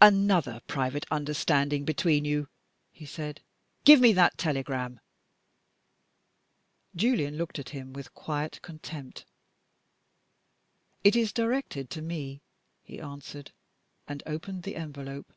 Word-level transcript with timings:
"Another 0.00 0.62
private 0.66 1.04
understanding 1.10 1.84
between 1.84 2.24
you!" 2.24 2.48
he 2.90 3.04
said. 3.04 3.42
"Give 3.84 4.00
me 4.00 4.14
that 4.14 4.38
telegram." 4.38 4.98
Julian 6.96 7.36
looked 7.36 7.58
at 7.58 7.68
him 7.68 7.92
with 7.92 8.14
quiet 8.14 8.62
contempt. 8.62 9.26
"It 11.02 11.14
is 11.14 11.32
directed 11.34 11.90
to 11.90 12.00
Me," 12.00 12.40
he 12.82 12.98
answered 12.98 13.52
and 14.08 14.22
opened 14.24 14.62
the 14.62 14.76
envelope. 14.76 15.30